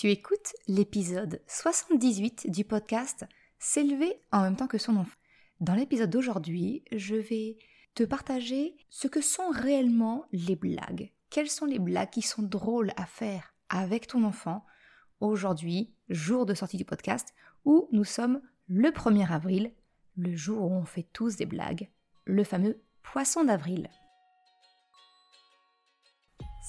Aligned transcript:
Tu 0.00 0.10
écoutes 0.10 0.54
l'épisode 0.66 1.42
78 1.46 2.50
du 2.50 2.64
podcast 2.64 3.26
S'élever 3.58 4.18
en 4.32 4.40
même 4.40 4.56
temps 4.56 4.66
que 4.66 4.78
son 4.78 4.96
enfant. 4.96 5.18
Dans 5.60 5.74
l'épisode 5.74 6.08
d'aujourd'hui, 6.08 6.82
je 6.90 7.16
vais 7.16 7.58
te 7.94 8.04
partager 8.04 8.78
ce 8.88 9.08
que 9.08 9.20
sont 9.20 9.50
réellement 9.50 10.24
les 10.32 10.56
blagues. 10.56 11.12
Quelles 11.28 11.50
sont 11.50 11.66
les 11.66 11.78
blagues 11.78 12.08
qui 12.08 12.22
sont 12.22 12.42
drôles 12.42 12.92
à 12.96 13.04
faire 13.04 13.52
avec 13.68 14.06
ton 14.06 14.24
enfant 14.24 14.64
aujourd'hui, 15.20 15.92
jour 16.08 16.46
de 16.46 16.54
sortie 16.54 16.78
du 16.78 16.86
podcast, 16.86 17.34
où 17.66 17.86
nous 17.92 18.04
sommes 18.04 18.40
le 18.68 18.88
1er 18.88 19.30
avril, 19.30 19.70
le 20.16 20.34
jour 20.34 20.62
où 20.62 20.74
on 20.76 20.86
fait 20.86 21.08
tous 21.12 21.36
des 21.36 21.44
blagues, 21.44 21.90
le 22.24 22.42
fameux 22.42 22.80
poisson 23.02 23.44
d'avril. 23.44 23.90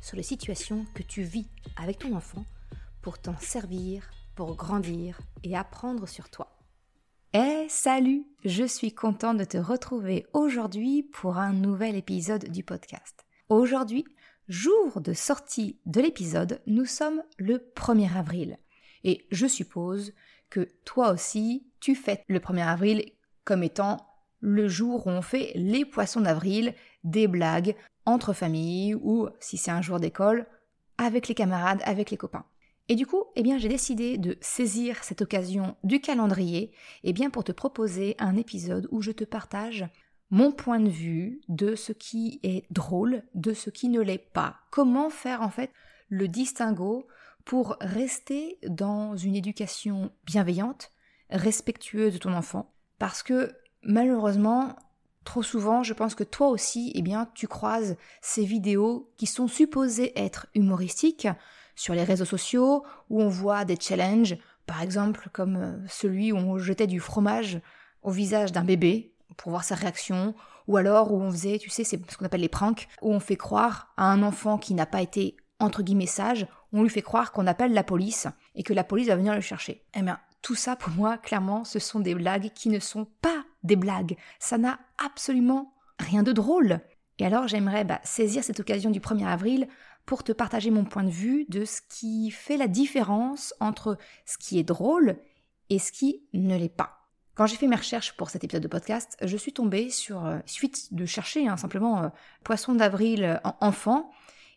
sur 0.00 0.16
les 0.16 0.22
situations 0.22 0.86
que 0.94 1.02
tu 1.02 1.22
vis 1.22 1.48
avec 1.76 1.98
ton 1.98 2.14
enfant 2.14 2.44
pour 3.02 3.18
t'en 3.18 3.36
servir, 3.38 4.10
pour 4.34 4.56
grandir 4.56 5.20
et 5.42 5.56
apprendre 5.56 6.08
sur 6.08 6.30
toi. 6.30 6.58
Eh 7.34 7.66
salut, 7.68 8.24
je 8.44 8.64
suis 8.64 8.92
contente 8.94 9.36
de 9.36 9.44
te 9.44 9.58
retrouver 9.58 10.26
aujourd'hui 10.32 11.02
pour 11.02 11.36
un 11.36 11.52
nouvel 11.52 11.94
épisode 11.94 12.48
du 12.48 12.64
podcast. 12.64 13.26
Aujourd'hui, 13.48 14.04
jour 14.48 15.00
de 15.00 15.12
sortie 15.12 15.78
de 15.84 16.00
l'épisode, 16.00 16.62
nous 16.66 16.86
sommes 16.86 17.22
le 17.36 17.58
1er 17.76 18.16
avril. 18.16 18.58
Et 19.04 19.26
je 19.30 19.46
suppose 19.46 20.14
que 20.50 20.68
toi 20.84 21.12
aussi, 21.12 21.70
tu 21.80 21.94
fêtes 21.94 22.24
le 22.28 22.38
1er 22.38 22.66
avril 22.66 23.12
comme 23.44 23.62
étant 23.62 23.98
le 24.40 24.68
jour 24.68 25.06
où 25.06 25.10
on 25.10 25.22
fait 25.22 25.52
les 25.54 25.84
poissons 25.84 26.20
d'avril, 26.20 26.74
des 27.04 27.26
blagues 27.28 27.76
entre 28.08 28.32
familles 28.32 28.94
ou, 28.94 29.28
si 29.38 29.58
c'est 29.58 29.70
un 29.70 29.82
jour 29.82 30.00
d'école, 30.00 30.46
avec 30.96 31.28
les 31.28 31.34
camarades, 31.34 31.82
avec 31.84 32.10
les 32.10 32.16
copains. 32.16 32.46
Et 32.88 32.94
du 32.94 33.06
coup, 33.06 33.24
eh 33.36 33.42
bien, 33.42 33.58
j'ai 33.58 33.68
décidé 33.68 34.16
de 34.16 34.38
saisir 34.40 35.04
cette 35.04 35.20
occasion 35.20 35.76
du 35.84 36.00
calendrier, 36.00 36.72
eh 37.04 37.12
bien, 37.12 37.28
pour 37.28 37.44
te 37.44 37.52
proposer 37.52 38.16
un 38.18 38.34
épisode 38.34 38.88
où 38.90 39.02
je 39.02 39.12
te 39.12 39.24
partage 39.24 39.86
mon 40.30 40.52
point 40.52 40.80
de 40.80 40.88
vue 40.88 41.42
de 41.48 41.74
ce 41.74 41.92
qui 41.92 42.40
est 42.42 42.64
drôle, 42.70 43.24
de 43.34 43.52
ce 43.52 43.68
qui 43.68 43.90
ne 43.90 44.00
l'est 44.00 44.16
pas. 44.32 44.56
Comment 44.70 45.10
faire, 45.10 45.42
en 45.42 45.50
fait, 45.50 45.70
le 46.08 46.28
distinguo 46.28 47.06
pour 47.44 47.76
rester 47.80 48.58
dans 48.66 49.16
une 49.16 49.36
éducation 49.36 50.10
bienveillante, 50.24 50.90
respectueuse 51.28 52.14
de 52.14 52.18
ton 52.18 52.32
enfant? 52.32 52.72
Parce 52.98 53.22
que, 53.22 53.54
malheureusement, 53.82 54.76
Trop 55.28 55.42
souvent, 55.42 55.82
je 55.82 55.92
pense 55.92 56.14
que 56.14 56.24
toi 56.24 56.48
aussi, 56.48 56.90
eh 56.94 57.02
bien, 57.02 57.28
tu 57.34 57.46
croises 57.46 57.98
ces 58.22 58.46
vidéos 58.46 59.10
qui 59.18 59.26
sont 59.26 59.46
supposées 59.46 60.18
être 60.18 60.46
humoristiques 60.54 61.28
sur 61.74 61.92
les 61.92 62.02
réseaux 62.02 62.24
sociaux 62.24 62.82
où 63.10 63.20
on 63.20 63.28
voit 63.28 63.66
des 63.66 63.76
challenges, 63.78 64.38
par 64.64 64.80
exemple 64.80 65.28
comme 65.34 65.56
euh, 65.56 65.86
celui 65.86 66.32
où 66.32 66.38
on 66.38 66.56
jetait 66.56 66.86
du 66.86 66.98
fromage 66.98 67.60
au 68.02 68.10
visage 68.10 68.52
d'un 68.52 68.64
bébé 68.64 69.12
pour 69.36 69.50
voir 69.50 69.64
sa 69.64 69.74
réaction, 69.74 70.34
ou 70.66 70.78
alors 70.78 71.12
où 71.12 71.20
on 71.20 71.30
faisait, 71.30 71.58
tu 71.58 71.68
sais, 71.68 71.84
ce 71.84 71.96
qu'on 71.96 72.24
appelle 72.24 72.40
les 72.40 72.48
pranks, 72.48 72.88
où 73.02 73.12
on 73.12 73.20
fait 73.20 73.36
croire 73.36 73.92
à 73.98 74.10
un 74.10 74.22
enfant 74.22 74.56
qui 74.56 74.72
n'a 74.72 74.86
pas 74.86 75.02
été 75.02 75.36
entre 75.60 75.82
guillemets 75.82 76.06
sage, 76.06 76.46
on 76.72 76.84
lui 76.84 76.90
fait 76.90 77.02
croire 77.02 77.32
qu'on 77.32 77.46
appelle 77.46 77.74
la 77.74 77.84
police 77.84 78.28
et 78.54 78.62
que 78.62 78.72
la 78.72 78.82
police 78.82 79.08
va 79.08 79.16
venir 79.16 79.34
le 79.34 79.42
chercher. 79.42 79.84
Eh 79.94 80.00
bien, 80.00 80.20
tout 80.42 80.54
ça 80.54 80.76
pour 80.76 80.92
moi, 80.92 81.18
clairement, 81.18 81.64
ce 81.64 81.78
sont 81.78 82.00
des 82.00 82.14
blagues 82.14 82.50
qui 82.54 82.68
ne 82.68 82.78
sont 82.78 83.06
pas 83.20 83.44
des 83.62 83.76
blagues. 83.76 84.16
Ça 84.38 84.58
n'a 84.58 84.78
absolument 85.04 85.74
rien 85.98 86.22
de 86.22 86.32
drôle. 86.32 86.80
Et 87.18 87.26
alors 87.26 87.48
j'aimerais 87.48 87.84
bah, 87.84 88.00
saisir 88.04 88.44
cette 88.44 88.60
occasion 88.60 88.90
du 88.90 89.00
1er 89.00 89.26
avril 89.26 89.68
pour 90.06 90.24
te 90.24 90.32
partager 90.32 90.70
mon 90.70 90.84
point 90.84 91.04
de 91.04 91.10
vue 91.10 91.44
de 91.48 91.64
ce 91.64 91.80
qui 91.88 92.30
fait 92.30 92.56
la 92.56 92.68
différence 92.68 93.52
entre 93.60 93.98
ce 94.24 94.38
qui 94.38 94.58
est 94.58 94.64
drôle 94.64 95.18
et 95.68 95.78
ce 95.78 95.92
qui 95.92 96.22
ne 96.32 96.56
l'est 96.56 96.74
pas. 96.74 96.94
Quand 97.34 97.46
j'ai 97.46 97.56
fait 97.56 97.66
mes 97.66 97.76
recherches 97.76 98.16
pour 98.16 98.30
cet 98.30 98.42
épisode 98.42 98.62
de 98.62 98.68
podcast, 98.68 99.16
je 99.22 99.36
suis 99.36 99.52
tombée 99.52 99.90
sur, 99.90 100.24
euh, 100.24 100.38
suite 100.46 100.94
de 100.94 101.06
chercher 101.06 101.46
hein, 101.46 101.56
simplement 101.56 102.02
euh, 102.02 102.08
poisson 102.42 102.74
d'avril 102.74 103.40
en 103.44 103.54
enfant, 103.60 104.10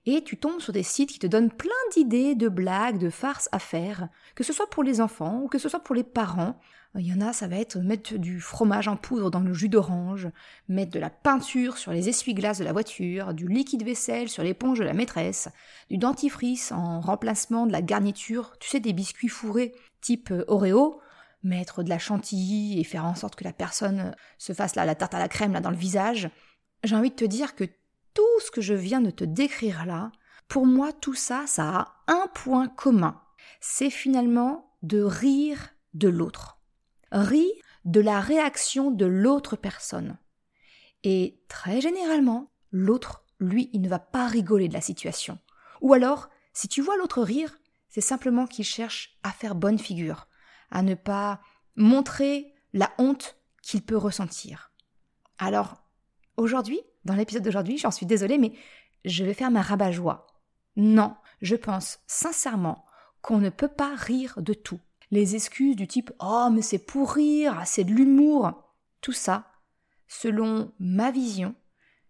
et 0.05 0.23
tu 0.23 0.37
tombes 0.37 0.59
sur 0.59 0.73
des 0.73 0.83
sites 0.83 1.11
qui 1.11 1.19
te 1.19 1.27
donnent 1.27 1.51
plein 1.51 1.71
d'idées, 1.93 2.35
de 2.35 2.49
blagues, 2.49 2.97
de 2.97 3.09
farces 3.09 3.49
à 3.51 3.59
faire, 3.59 4.09
que 4.35 4.43
ce 4.43 4.53
soit 4.53 4.69
pour 4.69 4.83
les 4.83 4.99
enfants 5.01 5.41
ou 5.43 5.47
que 5.47 5.59
ce 5.59 5.69
soit 5.69 5.83
pour 5.83 5.95
les 5.95 6.03
parents. 6.03 6.59
Il 6.95 7.07
y 7.07 7.13
en 7.13 7.21
a, 7.21 7.31
ça 7.31 7.47
va 7.47 7.55
être 7.57 7.77
mettre 7.77 8.17
du 8.17 8.41
fromage 8.41 8.89
en 8.89 8.97
poudre 8.97 9.31
dans 9.31 9.39
le 9.39 9.53
jus 9.53 9.69
d'orange, 9.69 10.27
mettre 10.67 10.91
de 10.91 10.99
la 10.99 11.09
peinture 11.09 11.77
sur 11.77 11.93
les 11.93 12.09
essuie-glaces 12.09 12.59
de 12.59 12.65
la 12.65 12.73
voiture, 12.73 13.33
du 13.33 13.47
liquide 13.47 13.83
vaisselle 13.83 14.27
sur 14.27 14.43
l'éponge 14.43 14.79
de 14.79 14.83
la 14.83 14.93
maîtresse, 14.93 15.47
du 15.89 15.97
dentifrice 15.97 16.73
en 16.73 16.99
remplacement 16.99 17.65
de 17.65 17.71
la 17.71 17.81
garniture, 17.81 18.53
tu 18.59 18.69
sais, 18.69 18.81
des 18.81 18.91
biscuits 18.91 19.29
fourrés 19.29 19.73
type 20.01 20.31
euh, 20.31 20.43
Oreo, 20.47 20.99
mettre 21.43 21.81
de 21.81 21.89
la 21.89 21.97
chantilly 21.97 22.79
et 22.79 22.83
faire 22.83 23.05
en 23.05 23.15
sorte 23.15 23.35
que 23.35 23.43
la 23.43 23.53
personne 23.53 24.13
se 24.37 24.53
fasse 24.53 24.75
la 24.75 24.95
tarte 24.95 25.13
à 25.13 25.19
la 25.19 25.29
crème 25.29 25.53
là 25.53 25.61
dans 25.61 25.71
le 25.71 25.77
visage. 25.77 26.29
J'ai 26.83 26.95
envie 26.95 27.09
de 27.09 27.15
te 27.15 27.25
dire 27.25 27.55
que 27.55 27.63
tout 28.13 28.39
ce 28.43 28.51
que 28.51 28.61
je 28.61 28.73
viens 28.73 29.01
de 29.01 29.11
te 29.11 29.23
décrire 29.23 29.85
là, 29.85 30.11
pour 30.47 30.65
moi, 30.65 30.91
tout 30.91 31.13
ça, 31.13 31.45
ça 31.47 31.69
a 31.69 32.03
un 32.07 32.27
point 32.27 32.67
commun. 32.67 33.21
C'est 33.59 33.89
finalement 33.89 34.75
de 34.81 35.01
rire 35.01 35.69
de 35.93 36.09
l'autre. 36.09 36.59
Rire 37.11 37.53
de 37.85 38.01
la 38.01 38.19
réaction 38.19 38.91
de 38.91 39.05
l'autre 39.05 39.55
personne. 39.55 40.17
Et 41.03 41.41
très 41.47 41.81
généralement, 41.81 42.51
l'autre, 42.71 43.23
lui, 43.39 43.69
il 43.73 43.81
ne 43.81 43.89
va 43.89 43.99
pas 43.99 44.27
rigoler 44.27 44.67
de 44.67 44.73
la 44.73 44.81
situation. 44.81 45.39
Ou 45.81 45.93
alors, 45.93 46.29
si 46.53 46.67
tu 46.67 46.81
vois 46.81 46.97
l'autre 46.97 47.23
rire, 47.23 47.57
c'est 47.89 48.01
simplement 48.01 48.45
qu'il 48.45 48.65
cherche 48.65 49.17
à 49.23 49.31
faire 49.31 49.55
bonne 49.55 49.79
figure, 49.79 50.27
à 50.69 50.81
ne 50.83 50.95
pas 50.95 51.41
montrer 51.75 52.53
la 52.73 52.91
honte 52.97 53.37
qu'il 53.61 53.81
peut 53.81 53.97
ressentir. 53.97 54.71
Alors, 55.37 55.83
Aujourd'hui, 56.37 56.81
dans 57.05 57.15
l'épisode 57.15 57.43
d'aujourd'hui, 57.43 57.77
j'en 57.77 57.91
suis 57.91 58.05
désolée, 58.05 58.37
mais 58.37 58.53
je 59.05 59.23
vais 59.23 59.33
faire 59.33 59.51
ma 59.51 59.61
rabat-joie. 59.61 60.27
Non, 60.75 61.15
je 61.41 61.55
pense 61.55 61.99
sincèrement 62.07 62.85
qu'on 63.21 63.39
ne 63.39 63.49
peut 63.49 63.67
pas 63.67 63.95
rire 63.95 64.35
de 64.37 64.53
tout. 64.53 64.79
Les 65.11 65.35
excuses 65.35 65.75
du 65.75 65.87
type 65.87 66.11
Oh, 66.19 66.49
mais 66.51 66.61
c'est 66.61 66.85
pour 66.85 67.13
rire, 67.13 67.61
c'est 67.65 67.83
de 67.83 67.91
l'humour. 67.91 68.53
Tout 69.01 69.11
ça, 69.11 69.51
selon 70.07 70.71
ma 70.79 71.11
vision, 71.11 71.55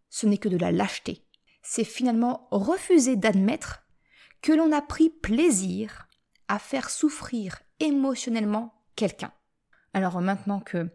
ce 0.09 0.27
n'est 0.27 0.37
que 0.37 0.49
de 0.49 0.57
la 0.57 0.71
lâcheté. 0.71 1.25
C'est 1.63 1.83
finalement 1.83 2.47
refuser 2.51 3.15
d'admettre 3.15 3.83
que 4.41 4.51
l'on 4.51 4.71
a 4.71 4.81
pris 4.81 5.09
plaisir 5.09 6.07
à 6.47 6.59
faire 6.59 6.89
souffrir 6.89 7.61
émotionnellement 7.79 8.73
quelqu'un. 8.95 9.31
Alors 9.93 10.21
maintenant 10.21 10.59
que 10.59 10.89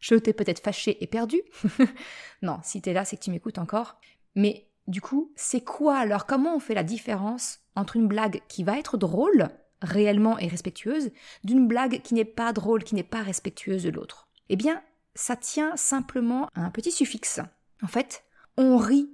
je 0.00 0.14
t'ai 0.14 0.32
peut-être 0.32 0.62
fâché 0.62 1.02
et 1.02 1.06
perdu, 1.06 1.40
non, 2.42 2.58
si 2.62 2.82
t'es 2.82 2.92
là, 2.92 3.04
c'est 3.04 3.16
que 3.16 3.22
tu 3.22 3.30
m'écoutes 3.30 3.58
encore. 3.58 4.00
Mais 4.34 4.68
du 4.86 5.00
coup, 5.00 5.32
c'est 5.36 5.62
quoi 5.62 5.96
alors 5.98 6.26
Comment 6.26 6.56
on 6.56 6.60
fait 6.60 6.74
la 6.74 6.82
différence 6.82 7.60
entre 7.76 7.96
une 7.96 8.08
blague 8.08 8.42
qui 8.48 8.64
va 8.64 8.78
être 8.78 8.96
drôle, 8.96 9.48
réellement 9.82 10.38
et 10.38 10.48
respectueuse, 10.48 11.10
d'une 11.44 11.68
blague 11.68 12.02
qui 12.02 12.14
n'est 12.14 12.24
pas 12.24 12.52
drôle, 12.52 12.84
qui 12.84 12.94
n'est 12.94 13.02
pas 13.02 13.22
respectueuse 13.22 13.84
de 13.84 13.90
l'autre? 13.90 14.28
Eh 14.48 14.56
bien, 14.56 14.82
ça 15.14 15.36
tient 15.36 15.76
simplement 15.76 16.48
à 16.54 16.62
un 16.62 16.70
petit 16.70 16.92
suffixe. 16.92 17.40
En 17.82 17.86
fait, 17.86 18.24
on 18.56 18.76
rit 18.76 19.10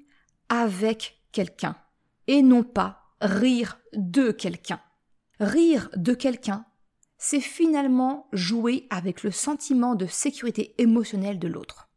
avec 0.49 1.21
quelqu'un 1.33 1.77
et 2.27 2.43
non 2.43 2.63
pas 2.63 3.03
rire 3.21 3.79
de 3.93 4.31
quelqu'un. 4.31 4.81
Rire 5.39 5.91
de 5.95 6.15
quelqu'un, 6.15 6.65
c'est 7.19 7.41
finalement 7.41 8.27
jouer 8.33 8.87
avec 8.91 9.23
le 9.23 9.31
sentiment 9.31 9.95
de 9.95 10.07
sécurité 10.07 10.75
émotionnelle 10.79 11.39
de 11.39 11.49
l'autre. 11.49 11.89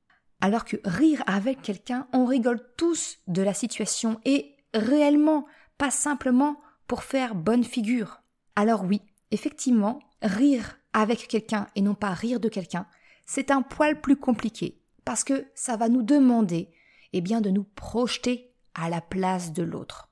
Alors 0.42 0.64
que 0.64 0.78
rire 0.86 1.24
avec 1.28 1.62
quelqu'un, 1.62 2.08
on 2.14 2.26
rigole 2.26 2.62
tous 2.78 3.20
de 3.28 3.42
la 3.42 3.54
situation 3.54 4.20
et 4.24 4.56
réellement, 4.74 5.46
pas 5.78 5.92
simplement 5.92 6.60
pour 6.88 7.04
faire 7.04 7.36
bonne 7.36 7.66
figure. 7.66 8.22
Alors 8.56 8.84
oui, 8.84 9.02
effectivement, 9.32 10.00
rire 10.22 10.78
avec 10.94 11.28
quelqu'un 11.28 11.68
et 11.76 11.82
non 11.82 11.96
pas 11.96 12.14
rire 12.14 12.40
de 12.40 12.50
quelqu'un, 12.50 12.88
c'est 13.26 13.52
un 13.52 13.62
poil 13.62 14.00
plus 14.00 14.16
compliqué 14.16 14.82
parce 15.04 15.24
que 15.24 15.48
ça 15.54 15.76
va 15.76 15.90
nous 15.90 16.04
demander 16.04 16.72
eh 17.14 17.22
bien 17.22 17.42
de 17.42 17.50
nous 17.50 17.64
projeter 17.64 18.54
à 18.76 18.90
la 18.90 19.02
place 19.02 19.52
de 19.52 19.64
l'autre. 19.64 20.10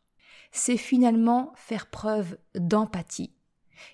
C'est 0.51 0.77
finalement 0.77 1.53
faire 1.55 1.89
preuve 1.89 2.37
d'empathie. 2.55 3.33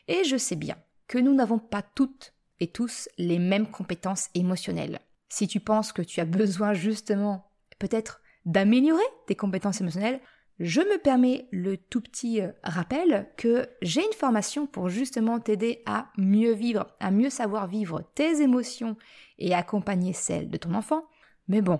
Et 0.08 0.24
je 0.24 0.38
sais 0.38 0.56
bien 0.56 0.78
que 1.08 1.18
nous 1.18 1.34
n'avons 1.34 1.60
pas 1.60 1.82
toutes 1.82 2.34
et 2.60 2.68
tous 2.68 3.10
les 3.18 3.40
mêmes 3.40 3.70
compétences 3.70 4.30
émotionnelles. 4.36 5.00
Si 5.30 5.48
tu 5.48 5.60
penses 5.60 5.92
que 5.92 6.02
tu 6.02 6.20
as 6.20 6.26
besoin 6.26 6.74
justement 6.74 7.52
peut-être 7.80 8.22
d'améliorer 8.46 9.04
tes 9.28 9.36
compétences 9.36 9.82
émotionnelles, 9.82 10.22
je 10.60 10.82
me 10.82 10.98
permets 11.00 11.48
le 11.52 11.78
tout 11.78 12.02
petit 12.02 12.42
euh, 12.42 12.52
rappel 12.64 13.28
que 13.38 13.68
j'ai 13.82 14.06
une 14.06 14.14
formation 14.14 14.68
pour 14.68 14.90
justement 14.90 15.40
t'aider 15.40 15.82
à 15.86 16.10
mieux 16.18 16.54
vivre, 16.54 16.88
à 17.00 17.12
mieux 17.12 17.30
savoir 17.30 17.68
vivre 17.68 18.04
tes 18.16 18.42
émotions 18.42 18.96
et 19.40 19.56
accompagner 19.56 20.14
celles 20.14 20.50
de 20.50 20.58
ton 20.58 20.76
enfant. 20.76 21.06
Mais 21.48 21.62
bon, 21.62 21.80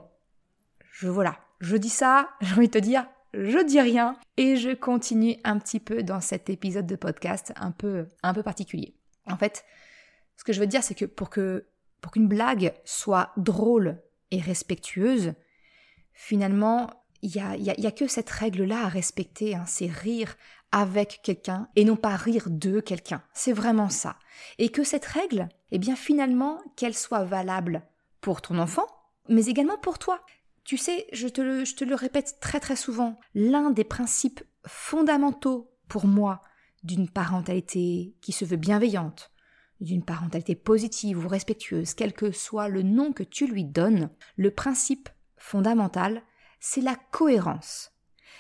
je 0.92 1.08
voilà, 1.08 1.38
je 1.60 1.78
dis 1.78 1.90
ça, 1.90 2.30
j'ai 2.42 2.56
envie 2.56 2.68
de 2.68 2.74
te 2.74 2.78
dire, 2.80 3.06
je 3.34 3.64
dis 3.64 3.80
rien 3.80 4.18
et 4.38 4.56
je 4.58 4.72
continue 4.72 5.36
un 5.44 5.60
petit 5.60 5.80
peu 5.80 6.04
dans 6.04 6.22
cet 6.22 6.50
épisode 6.50 6.88
de 6.88 6.96
podcast 6.96 7.54
un 7.56 7.72
peu 7.72 8.08
un 8.24 8.34
peu 8.34 8.44
particulier. 8.44 8.96
En 9.28 9.38
fait, 9.38 9.66
ce 10.38 10.44
que 10.44 10.54
je 10.54 10.60
veux 10.60 10.68
dire 10.68 10.84
c'est 10.84 10.96
que 10.96 11.06
pour 11.06 11.30
que 11.30 11.66
pour 12.02 12.12
qu'une 12.12 12.28
blague 12.28 12.74
soit 12.84 13.32
drôle 13.38 14.02
et 14.30 14.42
respectueuse, 14.42 15.34
finalement, 16.12 16.90
il 17.22 17.30
n'y 17.32 17.40
a, 17.40 17.56
y 17.56 17.88
a, 17.88 17.92
que 17.92 18.08
cette 18.08 18.30
règle-là 18.30 18.84
à 18.84 18.90
respecter, 18.90 19.56
hein, 19.56 19.64
c'est 19.66 19.88
rire 19.88 20.36
avec 20.74 21.22
quelqu'un 21.24 21.70
et 21.78 21.86
non 21.86 21.96
pas 21.96 22.18
rire 22.18 22.48
de 22.50 22.82
quelqu'un. 22.82 23.24
C'est 23.34 23.54
vraiment 23.54 23.90
ça. 23.90 24.18
Et 24.58 24.70
que 24.70 24.84
cette 24.84 25.06
règle, 25.06 25.48
eh 25.72 25.80
bien 25.80 25.96
finalement, 25.96 26.60
qu'elle 26.76 26.96
soit 26.96 27.24
valable 27.24 27.84
pour 28.20 28.42
ton 28.42 28.60
enfant, 28.60 28.88
mais 29.30 29.46
également 29.46 29.78
pour 29.78 29.98
toi. 29.98 30.26
Tu 30.66 30.78
sais, 30.78 31.08
je 31.14 31.30
te 31.30 31.40
le, 31.40 31.64
je 31.64 31.76
te 31.76 31.86
le 31.86 31.96
répète 31.96 32.38
très 32.42 32.60
très 32.60 32.76
souvent, 32.76 33.20
l'un 33.34 33.70
des 33.70 33.84
principes 33.86 34.44
fondamentaux 34.66 35.72
pour 35.88 36.06
moi 36.06 36.42
d'une 36.84 37.10
parentalité 37.10 38.16
qui 38.22 38.32
se 38.32 38.46
veut 38.46 38.58
bienveillante, 38.58 39.32
d'une 39.80 40.04
parentalité 40.04 40.56
positive 40.56 41.26
ou 41.26 41.28
respectueuse, 41.28 41.94
quel 41.94 42.14
que 42.14 42.32
soit 42.32 42.68
le 42.68 42.84
nom 42.84 43.14
que 43.14 43.24
tu 43.24 43.48
lui 43.48 43.66
donnes, 43.66 44.10
le 44.38 44.52
principe 44.52 45.10
fondamental, 45.38 46.24
c'est 46.60 46.82
la 46.82 46.96
cohérence. 47.12 47.92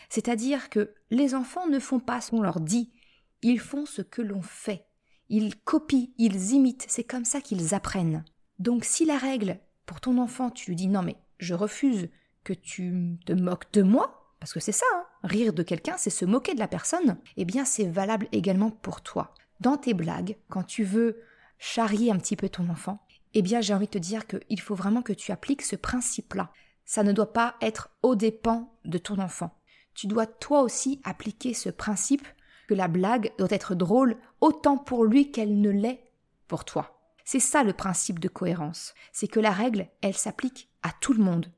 C'est-à-dire 0.09 0.69
que 0.69 0.93
les 1.11 1.35
enfants 1.35 1.67
ne 1.67 1.79
font 1.79 1.99
pas 1.99 2.21
ce 2.21 2.31
qu'on 2.31 2.41
leur 2.41 2.59
dit, 2.59 2.93
ils 3.41 3.59
font 3.59 3.85
ce 3.85 4.01
que 4.01 4.21
l'on 4.21 4.41
fait. 4.41 4.85
Ils 5.29 5.59
copient, 5.59 6.13
ils 6.17 6.51
imitent, 6.51 6.85
c'est 6.87 7.03
comme 7.03 7.25
ça 7.25 7.41
qu'ils 7.41 7.73
apprennent. 7.73 8.23
Donc 8.59 8.85
si 8.85 9.05
la 9.05 9.17
règle, 9.17 9.59
pour 9.85 9.99
ton 9.99 10.17
enfant, 10.17 10.49
tu 10.49 10.69
lui 10.71 10.75
dis 10.75 10.87
non 10.87 11.01
mais 11.01 11.17
je 11.39 11.53
refuse 11.53 12.09
que 12.43 12.53
tu 12.53 13.17
te 13.25 13.33
moques 13.33 13.71
de 13.73 13.81
moi, 13.81 14.35
parce 14.39 14.53
que 14.53 14.59
c'est 14.59 14.71
ça, 14.71 14.85
hein, 14.93 15.05
rire 15.23 15.53
de 15.53 15.63
quelqu'un, 15.63 15.95
c'est 15.97 16.09
se 16.09 16.25
moquer 16.25 16.53
de 16.53 16.59
la 16.59 16.67
personne, 16.67 17.17
eh 17.37 17.45
bien 17.45 17.65
c'est 17.65 17.87
valable 17.87 18.27
également 18.31 18.71
pour 18.71 19.01
toi. 19.01 19.33
Dans 19.59 19.77
tes 19.77 19.93
blagues, 19.93 20.37
quand 20.49 20.63
tu 20.63 20.83
veux 20.83 21.21
charrier 21.57 22.11
un 22.11 22.17
petit 22.17 22.35
peu 22.35 22.49
ton 22.49 22.69
enfant, 22.69 23.05
eh 23.33 23.41
bien 23.41 23.61
j'ai 23.61 23.73
envie 23.73 23.85
de 23.85 23.91
te 23.91 23.97
dire 23.97 24.27
qu'il 24.27 24.59
faut 24.59 24.75
vraiment 24.75 25.01
que 25.01 25.13
tu 25.13 25.31
appliques 25.31 25.61
ce 25.61 25.75
principe-là. 25.75 26.51
Ça 26.85 27.03
ne 27.03 27.13
doit 27.13 27.33
pas 27.33 27.55
être 27.61 27.89
au 28.01 28.15
dépens 28.15 28.73
de 28.85 28.97
ton 28.97 29.19
enfant. 29.19 29.57
Tu 29.93 30.07
dois 30.07 30.25
toi 30.25 30.61
aussi 30.61 30.99
appliquer 31.03 31.53
ce 31.53 31.69
principe 31.69 32.27
que 32.67 32.73
la 32.73 32.87
blague 32.87 33.31
doit 33.37 33.47
être 33.51 33.75
drôle 33.75 34.17
autant 34.41 34.77
pour 34.77 35.05
lui 35.05 35.31
qu'elle 35.31 35.61
ne 35.61 35.69
l'est 35.69 36.11
pour 36.47 36.65
toi. 36.65 36.99
C'est 37.25 37.39
ça 37.39 37.63
le 37.63 37.73
principe 37.73 38.19
de 38.19 38.27
cohérence. 38.27 38.93
C'est 39.11 39.27
que 39.27 39.39
la 39.39 39.51
règle, 39.51 39.87
elle 40.01 40.15
s'applique 40.15 40.69
à 40.81 40.91
tout 40.99 41.13
le 41.13 41.23
monde, 41.23 41.51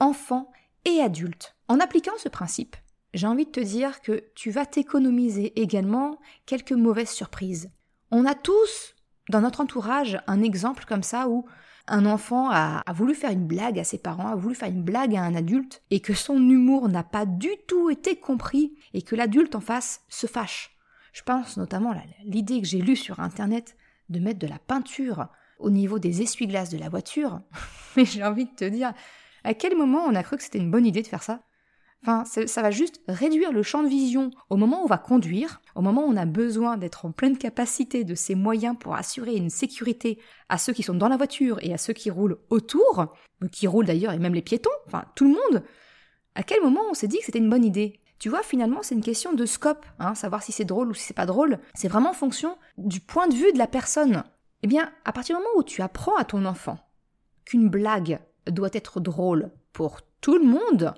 enfant 0.00 0.50
et 0.84 1.00
adulte. 1.00 1.54
En 1.68 1.80
appliquant 1.80 2.16
ce 2.18 2.28
principe, 2.28 2.76
j'ai 3.14 3.26
envie 3.26 3.46
de 3.46 3.50
te 3.50 3.60
dire 3.60 4.00
que 4.00 4.24
tu 4.34 4.50
vas 4.50 4.66
t'économiser 4.66 5.60
également 5.60 6.18
quelques 6.46 6.72
mauvaises 6.72 7.10
surprises. 7.10 7.70
On 8.10 8.24
a 8.24 8.34
tous 8.34 8.94
dans 9.28 9.40
notre 9.40 9.60
entourage 9.60 10.20
un 10.26 10.42
exemple 10.42 10.84
comme 10.86 11.02
ça 11.02 11.28
où 11.28 11.46
un 11.88 12.06
enfant 12.06 12.48
a, 12.50 12.82
voulu 12.92 13.14
faire 13.14 13.30
une 13.30 13.46
blague 13.46 13.78
à 13.78 13.84
ses 13.84 13.98
parents, 13.98 14.28
a 14.28 14.36
voulu 14.36 14.54
faire 14.54 14.68
une 14.68 14.84
blague 14.84 15.16
à 15.16 15.22
un 15.22 15.34
adulte, 15.34 15.82
et 15.90 16.00
que 16.00 16.14
son 16.14 16.36
humour 16.36 16.88
n'a 16.88 17.02
pas 17.02 17.26
du 17.26 17.50
tout 17.66 17.90
été 17.90 18.16
compris, 18.16 18.74
et 18.94 19.02
que 19.02 19.16
l'adulte 19.16 19.54
en 19.54 19.60
face 19.60 20.02
se 20.08 20.26
fâche. 20.26 20.76
Je 21.12 21.22
pense 21.22 21.56
notamment 21.56 21.90
à 21.90 22.02
l'idée 22.24 22.60
que 22.60 22.66
j'ai 22.66 22.80
lue 22.80 22.96
sur 22.96 23.20
Internet 23.20 23.76
de 24.08 24.20
mettre 24.20 24.38
de 24.38 24.46
la 24.46 24.58
peinture 24.58 25.26
au 25.58 25.70
niveau 25.70 25.98
des 25.98 26.22
essuie-glaces 26.22 26.70
de 26.70 26.78
la 26.78 26.88
voiture. 26.88 27.40
Mais 27.96 28.04
j'ai 28.04 28.24
envie 28.24 28.46
de 28.46 28.54
te 28.54 28.64
dire, 28.64 28.92
à 29.44 29.54
quel 29.54 29.76
moment 29.76 30.04
on 30.06 30.14
a 30.14 30.22
cru 30.22 30.36
que 30.36 30.42
c'était 30.42 30.58
une 30.58 30.70
bonne 30.70 30.86
idée 30.86 31.02
de 31.02 31.08
faire 31.08 31.22
ça? 31.22 31.42
Enfin, 32.04 32.24
ça 32.24 32.62
va 32.62 32.72
juste 32.72 33.00
réduire 33.06 33.52
le 33.52 33.62
champ 33.62 33.84
de 33.84 33.88
vision 33.88 34.32
au 34.50 34.56
moment 34.56 34.80
où 34.80 34.84
on 34.84 34.88
va 34.88 34.98
conduire, 34.98 35.60
au 35.76 35.82
moment 35.82 36.04
où 36.04 36.10
on 36.10 36.16
a 36.16 36.26
besoin 36.26 36.76
d'être 36.76 37.06
en 37.06 37.12
pleine 37.12 37.38
capacité 37.38 38.02
de 38.02 38.16
ses 38.16 38.34
moyens 38.34 38.76
pour 38.78 38.96
assurer 38.96 39.36
une 39.36 39.50
sécurité 39.50 40.18
à 40.48 40.58
ceux 40.58 40.72
qui 40.72 40.82
sont 40.82 40.94
dans 40.94 41.08
la 41.08 41.16
voiture 41.16 41.58
et 41.62 41.72
à 41.72 41.78
ceux 41.78 41.92
qui 41.92 42.10
roulent 42.10 42.38
autour, 42.50 43.14
qui 43.52 43.68
roulent 43.68 43.86
d'ailleurs 43.86 44.12
et 44.12 44.18
même 44.18 44.34
les 44.34 44.42
piétons, 44.42 44.70
enfin 44.88 45.04
tout 45.14 45.24
le 45.24 45.30
monde. 45.30 45.62
À 46.34 46.42
quel 46.42 46.60
moment 46.60 46.80
on 46.90 46.94
s'est 46.94 47.06
dit 47.06 47.18
que 47.18 47.26
c'était 47.26 47.38
une 47.38 47.50
bonne 47.50 47.64
idée? 47.64 48.00
Tu 48.18 48.28
vois, 48.28 48.42
finalement, 48.42 48.82
c'est 48.82 48.94
une 48.94 49.02
question 49.02 49.32
de 49.32 49.46
scope, 49.46 49.86
hein, 49.98 50.14
savoir 50.14 50.42
si 50.42 50.50
c'est 50.50 50.64
drôle 50.64 50.88
ou 50.88 50.94
si 50.94 51.04
c'est 51.04 51.14
pas 51.14 51.26
drôle. 51.26 51.58
C'est 51.74 51.88
vraiment 51.88 52.10
en 52.10 52.14
fonction 52.14 52.56
du 52.78 53.00
point 53.00 53.28
de 53.28 53.34
vue 53.34 53.52
de 53.52 53.58
la 53.58 53.66
personne. 53.66 54.24
Eh 54.62 54.66
bien, 54.66 54.90
à 55.04 55.12
partir 55.12 55.36
du 55.36 55.42
moment 55.42 55.56
où 55.56 55.64
tu 55.64 55.82
apprends 55.82 56.16
à 56.16 56.24
ton 56.24 56.44
enfant 56.46 56.78
qu'une 57.44 57.68
blague 57.68 58.20
doit 58.46 58.70
être 58.72 59.00
drôle 59.00 59.50
pour 59.72 60.00
tout 60.20 60.38
le 60.38 60.44
monde, 60.44 60.94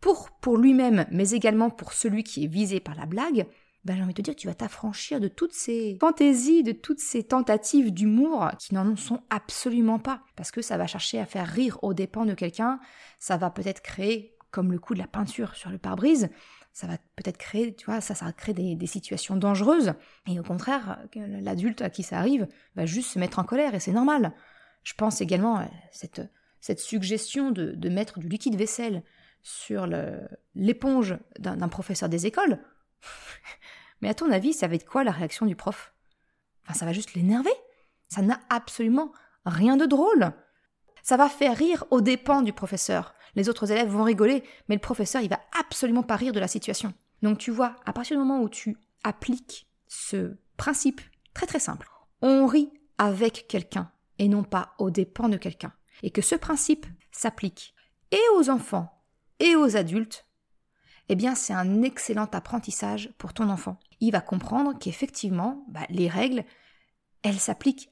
pour, 0.00 0.56
lui-même, 0.56 1.06
mais 1.10 1.30
également 1.30 1.70
pour 1.70 1.92
celui 1.92 2.24
qui 2.24 2.44
est 2.44 2.48
visé 2.48 2.80
par 2.80 2.94
la 2.94 3.06
blague, 3.06 3.46
ben 3.84 3.96
j'ai 3.96 4.02
envie 4.02 4.12
de 4.12 4.18
te 4.18 4.22
dire 4.22 4.36
tu 4.36 4.46
vas 4.46 4.54
t'affranchir 4.54 5.20
de 5.20 5.28
toutes 5.28 5.54
ces 5.54 5.96
fantaisies, 6.00 6.62
de 6.62 6.72
toutes 6.72 7.00
ces 7.00 7.22
tentatives 7.22 7.92
d'humour 7.92 8.50
qui 8.58 8.74
n'en 8.74 8.96
sont 8.96 9.22
absolument 9.30 9.98
pas. 9.98 10.22
Parce 10.36 10.50
que 10.50 10.62
ça 10.62 10.76
va 10.76 10.86
chercher 10.86 11.18
à 11.18 11.26
faire 11.26 11.46
rire 11.46 11.78
aux 11.82 11.94
dépens 11.94 12.26
de 12.26 12.34
quelqu'un, 12.34 12.78
ça 13.18 13.36
va 13.36 13.50
peut-être 13.50 13.82
créer, 13.82 14.36
comme 14.50 14.72
le 14.72 14.78
coup 14.78 14.94
de 14.94 14.98
la 14.98 15.06
peinture 15.06 15.54
sur 15.54 15.70
le 15.70 15.78
pare-brise, 15.78 16.28
ça 16.72 16.86
va 16.86 16.98
peut-être 17.16 17.38
créer, 17.38 17.74
tu 17.74 17.86
vois, 17.86 18.00
ça, 18.00 18.14
ça 18.14 18.24
va 18.24 18.32
créer 18.32 18.76
des, 18.76 18.86
situations 18.86 19.36
dangereuses. 19.36 19.94
Et 20.26 20.38
au 20.38 20.42
contraire, 20.42 21.00
l'adulte 21.14 21.82
à 21.82 21.90
qui 21.90 22.02
ça 22.02 22.18
arrive 22.18 22.48
va 22.76 22.86
juste 22.86 23.10
se 23.10 23.18
mettre 23.18 23.38
en 23.38 23.44
colère 23.44 23.74
et 23.74 23.80
c'est 23.80 23.92
normal. 23.92 24.34
Je 24.82 24.94
pense 24.94 25.20
également 25.20 25.56
à 25.56 25.68
cette, 25.90 26.80
suggestion 26.80 27.50
de 27.50 27.88
mettre 27.88 28.18
du 28.18 28.28
liquide 28.28 28.56
vaisselle 28.56 29.02
sur 29.42 29.88
l'éponge 30.54 31.16
d'un 31.38 31.68
professeur 31.68 32.08
des 32.08 32.26
écoles. 32.26 32.58
Mais 34.00 34.08
à 34.08 34.14
ton 34.14 34.30
avis, 34.30 34.52
ça 34.52 34.66
va 34.66 34.74
être 34.74 34.88
quoi 34.88 35.04
la 35.04 35.10
réaction 35.10 35.46
du 35.46 35.56
prof? 35.56 35.92
Enfin, 36.64 36.74
ça 36.74 36.86
va 36.86 36.92
juste 36.92 37.14
l'énerver? 37.14 37.52
Ça 38.08 38.22
n'a 38.22 38.40
absolument 38.48 39.12
rien 39.44 39.76
de 39.76 39.86
drôle. 39.86 40.32
Ça 41.02 41.16
va 41.16 41.28
faire 41.28 41.56
rire 41.56 41.84
aux 41.90 42.00
dépens 42.00 42.42
du 42.42 42.52
professeur. 42.52 43.14
Les 43.34 43.48
autres 43.48 43.70
élèves 43.70 43.88
vont 43.88 44.02
rigoler, 44.02 44.42
mais 44.68 44.74
le 44.74 44.80
professeur, 44.80 45.22
il 45.22 45.30
va 45.30 45.40
absolument 45.58 46.02
pas 46.02 46.16
rire 46.16 46.32
de 46.32 46.40
la 46.40 46.48
situation. 46.48 46.92
Donc 47.22 47.38
tu 47.38 47.50
vois, 47.50 47.76
à 47.86 47.92
partir 47.92 48.16
du 48.16 48.22
moment 48.22 48.42
où 48.42 48.48
tu 48.48 48.76
appliques 49.04 49.68
ce 49.86 50.36
principe 50.56 51.00
très 51.34 51.46
très 51.46 51.60
simple, 51.60 51.88
on 52.22 52.46
rit 52.46 52.72
avec 52.98 53.46
quelqu'un 53.48 53.90
et 54.18 54.28
non 54.28 54.44
pas 54.44 54.74
aux 54.78 54.90
dépens 54.90 55.28
de 55.28 55.36
quelqu'un. 55.36 55.72
Et 56.02 56.10
que 56.10 56.22
ce 56.22 56.34
principe 56.34 56.86
s'applique 57.12 57.74
et 58.10 58.20
aux 58.36 58.50
enfants 58.50 58.99
et 59.40 59.56
aux 59.56 59.76
adultes, 59.76 60.26
eh 61.08 61.16
bien 61.16 61.34
c'est 61.34 61.52
un 61.52 61.82
excellent 61.82 62.28
apprentissage 62.32 63.12
pour 63.18 63.34
ton 63.34 63.50
enfant. 63.50 63.78
Il 63.98 64.12
va 64.12 64.20
comprendre 64.20 64.78
qu'effectivement, 64.78 65.64
bah, 65.68 65.86
les 65.88 66.08
règles, 66.08 66.44
elles 67.22 67.40
s'appliquent 67.40 67.90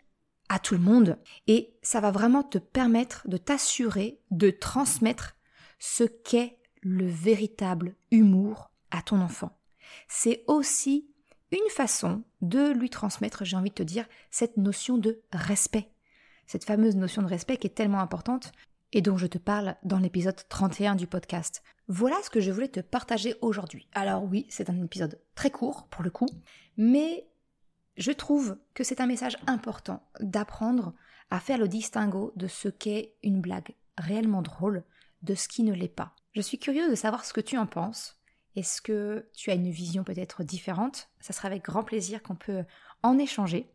à 0.48 0.58
tout 0.58 0.74
le 0.74 0.80
monde 0.80 1.18
et 1.46 1.76
ça 1.82 2.00
va 2.00 2.10
vraiment 2.10 2.42
te 2.42 2.58
permettre 2.58 3.28
de 3.28 3.36
t'assurer 3.36 4.20
de 4.30 4.50
transmettre 4.50 5.36
ce 5.78 6.04
qu'est 6.04 6.58
le 6.80 7.06
véritable 7.06 7.96
humour 8.10 8.70
à 8.90 9.02
ton 9.02 9.20
enfant. 9.20 9.58
C'est 10.06 10.44
aussi 10.46 11.10
une 11.50 11.70
façon 11.70 12.22
de 12.40 12.70
lui 12.72 12.90
transmettre, 12.90 13.44
j'ai 13.44 13.56
envie 13.56 13.70
de 13.70 13.74
te 13.74 13.82
dire, 13.82 14.06
cette 14.30 14.56
notion 14.56 14.98
de 14.98 15.22
respect. 15.32 15.90
Cette 16.46 16.64
fameuse 16.64 16.96
notion 16.96 17.22
de 17.22 17.28
respect 17.28 17.56
qui 17.56 17.66
est 17.66 17.70
tellement 17.70 18.00
importante 18.00 18.52
et 18.92 19.02
dont 19.02 19.16
je 19.16 19.26
te 19.26 19.38
parle 19.38 19.76
dans 19.82 19.98
l'épisode 19.98 20.40
31 20.48 20.94
du 20.94 21.06
podcast. 21.06 21.62
Voilà 21.88 22.16
ce 22.22 22.30
que 22.30 22.40
je 22.40 22.50
voulais 22.50 22.68
te 22.68 22.80
partager 22.80 23.34
aujourd'hui. 23.40 23.88
Alors 23.92 24.24
oui, 24.24 24.46
c'est 24.48 24.70
un 24.70 24.82
épisode 24.82 25.20
très 25.34 25.50
court 25.50 25.86
pour 25.90 26.02
le 26.02 26.10
coup, 26.10 26.28
mais 26.76 27.26
je 27.96 28.12
trouve 28.12 28.58
que 28.74 28.84
c'est 28.84 29.00
un 29.00 29.06
message 29.06 29.36
important 29.46 30.02
d'apprendre 30.20 30.94
à 31.30 31.40
faire 31.40 31.58
le 31.58 31.68
distinguo 31.68 32.32
de 32.36 32.46
ce 32.46 32.68
qu'est 32.68 33.14
une 33.22 33.40
blague 33.40 33.74
réellement 33.98 34.42
drôle 34.42 34.84
de 35.22 35.34
ce 35.34 35.48
qui 35.48 35.62
ne 35.62 35.74
l'est 35.74 35.88
pas. 35.88 36.14
Je 36.34 36.40
suis 36.40 36.58
curieuse 36.58 36.90
de 36.90 36.94
savoir 36.94 37.24
ce 37.24 37.32
que 37.32 37.40
tu 37.40 37.58
en 37.58 37.66
penses. 37.66 38.16
Est-ce 38.54 38.80
que 38.80 39.28
tu 39.34 39.50
as 39.50 39.54
une 39.54 39.70
vision 39.70 40.04
peut-être 40.04 40.44
différente? 40.44 41.08
Ça 41.20 41.32
sera 41.32 41.48
avec 41.48 41.64
grand 41.64 41.84
plaisir 41.84 42.22
qu'on 42.22 42.36
peut 42.36 42.64
en 43.02 43.18
échanger. 43.18 43.70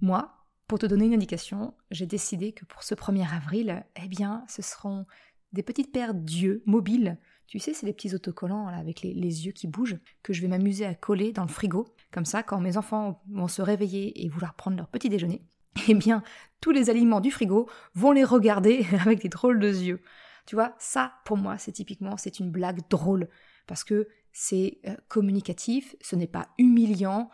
Moi, 0.00 0.39
pour 0.70 0.78
te 0.78 0.86
donner 0.86 1.06
une 1.06 1.14
indication, 1.14 1.74
j'ai 1.90 2.06
décidé 2.06 2.52
que 2.52 2.64
pour 2.64 2.84
ce 2.84 2.94
1er 2.94 3.28
avril, 3.28 3.84
eh 4.00 4.06
bien, 4.06 4.44
ce 4.46 4.62
seront 4.62 5.04
des 5.52 5.64
petites 5.64 5.90
paires 5.90 6.14
d'yeux 6.14 6.62
mobiles. 6.64 7.18
Tu 7.48 7.58
sais, 7.58 7.74
c'est 7.74 7.86
les 7.86 7.92
petits 7.92 8.14
autocollants 8.14 8.68
avec 8.68 9.02
les, 9.02 9.12
yeux 9.12 9.50
qui 9.50 9.66
bougent 9.66 9.98
que 10.22 10.32
je 10.32 10.40
vais 10.40 10.46
m'amuser 10.46 10.86
à 10.86 10.94
coller 10.94 11.32
dans 11.32 11.42
le 11.42 11.48
frigo. 11.48 11.92
Comme 12.12 12.24
ça, 12.24 12.44
quand 12.44 12.60
mes 12.60 12.76
enfants 12.76 13.20
vont 13.28 13.48
se 13.48 13.62
réveiller 13.62 14.24
et 14.24 14.28
vouloir 14.28 14.54
prendre 14.54 14.76
leur 14.76 14.86
petit 14.86 15.08
déjeuner, 15.08 15.42
eh 15.88 15.94
bien, 15.94 16.22
tous 16.60 16.70
les 16.70 16.88
aliments 16.88 17.20
du 17.20 17.32
frigo 17.32 17.68
vont 17.94 18.12
les 18.12 18.22
regarder 18.22 18.86
avec 19.00 19.22
des 19.22 19.28
drôles 19.28 19.58
de 19.58 19.70
yeux. 19.70 20.00
Tu 20.46 20.54
vois, 20.54 20.76
ça, 20.78 21.14
pour 21.24 21.36
moi, 21.36 21.58
c'est 21.58 21.72
typiquement, 21.72 22.16
c'est 22.16 22.38
une 22.38 22.52
blague 22.52 22.88
drôle, 22.88 23.28
parce 23.66 23.82
que 23.82 24.06
c'est 24.30 24.78
euh, 24.86 24.94
communicatif, 25.08 25.96
ce 26.00 26.14
n'est 26.14 26.28
pas 26.28 26.46
humiliant. 26.58 27.28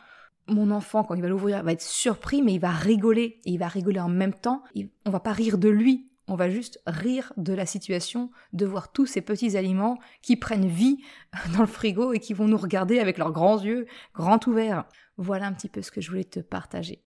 Mon 0.48 0.70
enfant, 0.70 1.02
quand 1.02 1.14
il 1.14 1.22
va 1.22 1.28
l'ouvrir, 1.28 1.62
va 1.62 1.72
être 1.72 1.82
surpris, 1.82 2.42
mais 2.42 2.54
il 2.54 2.60
va 2.60 2.70
rigoler, 2.70 3.40
et 3.44 3.50
il 3.50 3.58
va 3.58 3.68
rigoler 3.68 4.00
en 4.00 4.08
même 4.08 4.34
temps. 4.34 4.62
On 5.04 5.10
va 5.10 5.20
pas 5.20 5.32
rire 5.32 5.58
de 5.58 5.68
lui, 5.68 6.08
on 6.28 6.34
va 6.34 6.50
juste 6.50 6.80
rire 6.86 7.32
de 7.36 7.52
la 7.52 7.66
situation, 7.66 8.30
de 8.52 8.66
voir 8.66 8.92
tous 8.92 9.06
ces 9.06 9.20
petits 9.20 9.56
aliments 9.56 9.98
qui 10.22 10.36
prennent 10.36 10.66
vie 10.66 10.98
dans 11.54 11.60
le 11.60 11.66
frigo 11.66 12.12
et 12.12 12.20
qui 12.20 12.34
vont 12.34 12.48
nous 12.48 12.56
regarder 12.56 12.98
avec 12.98 13.18
leurs 13.18 13.32
grands 13.32 13.60
yeux, 13.60 13.86
grands 14.14 14.40
ouverts. 14.46 14.84
Voilà 15.16 15.46
un 15.46 15.52
petit 15.52 15.68
peu 15.68 15.82
ce 15.82 15.90
que 15.90 16.00
je 16.00 16.10
voulais 16.10 16.24
te 16.24 16.40
partager. 16.40 17.04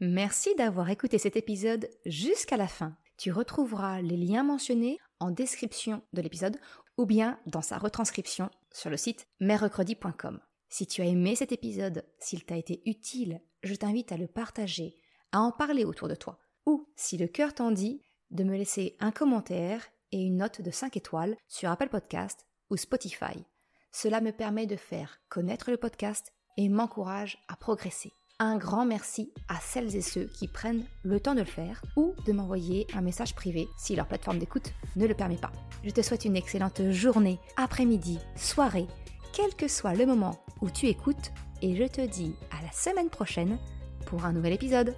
Merci 0.00 0.54
d'avoir 0.56 0.90
écouté 0.90 1.18
cet 1.18 1.36
épisode 1.36 1.88
jusqu'à 2.04 2.56
la 2.56 2.68
fin. 2.68 2.96
Tu 3.16 3.30
retrouveras 3.30 4.02
les 4.02 4.16
liens 4.16 4.42
mentionnés 4.42 4.98
en 5.20 5.30
description 5.30 6.02
de 6.12 6.20
l'épisode 6.20 6.58
ou 6.98 7.06
bien 7.06 7.38
dans 7.46 7.62
sa 7.62 7.78
retranscription 7.78 8.50
sur 8.72 8.90
le 8.90 8.96
site 8.96 9.26
mercredi.com. 9.40 10.40
Si 10.76 10.88
tu 10.88 11.02
as 11.02 11.04
aimé 11.04 11.36
cet 11.36 11.52
épisode, 11.52 12.04
s'il 12.18 12.44
t'a 12.44 12.56
été 12.56 12.82
utile, 12.84 13.40
je 13.62 13.76
t'invite 13.76 14.10
à 14.10 14.16
le 14.16 14.26
partager, 14.26 14.96
à 15.30 15.38
en 15.38 15.52
parler 15.52 15.84
autour 15.84 16.08
de 16.08 16.16
toi. 16.16 16.40
Ou, 16.66 16.88
si 16.96 17.16
le 17.16 17.28
cœur 17.28 17.54
t'en 17.54 17.70
dit, 17.70 18.02
de 18.32 18.42
me 18.42 18.56
laisser 18.56 18.96
un 18.98 19.12
commentaire 19.12 19.86
et 20.10 20.20
une 20.20 20.38
note 20.38 20.62
de 20.62 20.72
5 20.72 20.96
étoiles 20.96 21.36
sur 21.46 21.70
Apple 21.70 21.90
Podcast 21.90 22.44
ou 22.70 22.76
Spotify. 22.76 23.46
Cela 23.92 24.20
me 24.20 24.32
permet 24.32 24.66
de 24.66 24.74
faire 24.74 25.20
connaître 25.28 25.70
le 25.70 25.76
podcast 25.76 26.32
et 26.56 26.68
m'encourage 26.68 27.38
à 27.46 27.54
progresser. 27.54 28.10
Un 28.40 28.56
grand 28.56 28.84
merci 28.84 29.32
à 29.48 29.60
celles 29.60 29.94
et 29.94 30.02
ceux 30.02 30.24
qui 30.24 30.48
prennent 30.48 30.84
le 31.04 31.20
temps 31.20 31.36
de 31.36 31.40
le 31.40 31.46
faire 31.46 31.84
ou 31.96 32.16
de 32.26 32.32
m'envoyer 32.32 32.88
un 32.94 33.00
message 33.00 33.36
privé 33.36 33.68
si 33.78 33.94
leur 33.94 34.08
plateforme 34.08 34.40
d'écoute 34.40 34.72
ne 34.96 35.06
le 35.06 35.14
permet 35.14 35.36
pas. 35.36 35.52
Je 35.84 35.90
te 35.90 36.02
souhaite 36.02 36.24
une 36.24 36.34
excellente 36.34 36.90
journée, 36.90 37.38
après-midi, 37.56 38.18
soirée, 38.34 38.88
quel 39.34 39.54
que 39.54 39.68
soit 39.68 39.94
le 39.94 40.06
moment 40.06 40.38
où 40.60 40.70
tu 40.70 40.86
écoutes 40.86 41.32
et 41.60 41.76
je 41.76 41.84
te 41.84 42.00
dis 42.00 42.36
à 42.50 42.62
la 42.64 42.72
semaine 42.72 43.10
prochaine 43.10 43.58
pour 44.06 44.24
un 44.24 44.32
nouvel 44.32 44.52
épisode. 44.52 44.94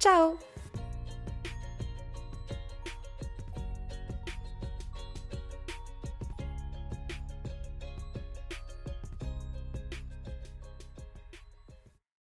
Ciao 0.00 0.36